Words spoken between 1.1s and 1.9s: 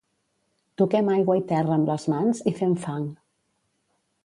aigua i terra